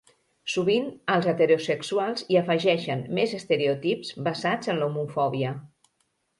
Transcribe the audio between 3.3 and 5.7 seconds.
estereotips basats en l'homofòbia.